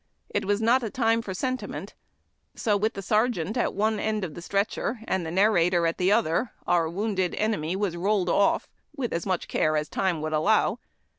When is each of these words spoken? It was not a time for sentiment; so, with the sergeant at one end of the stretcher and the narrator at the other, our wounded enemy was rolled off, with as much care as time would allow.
It 0.31 0.45
was 0.45 0.63
not 0.63 0.81
a 0.81 0.89
time 0.89 1.21
for 1.21 1.31
sentiment; 1.35 1.93
so, 2.55 2.75
with 2.75 2.95
the 2.95 3.03
sergeant 3.03 3.55
at 3.55 3.75
one 3.75 3.99
end 3.99 4.23
of 4.23 4.33
the 4.33 4.41
stretcher 4.41 4.99
and 5.07 5.23
the 5.23 5.29
narrator 5.29 5.85
at 5.85 5.99
the 5.99 6.11
other, 6.11 6.53
our 6.65 6.89
wounded 6.89 7.35
enemy 7.35 7.75
was 7.75 7.95
rolled 7.95 8.27
off, 8.27 8.67
with 8.95 9.13
as 9.13 9.27
much 9.27 9.47
care 9.47 9.77
as 9.77 9.87
time 9.87 10.19
would 10.21 10.33
allow. 10.33 10.79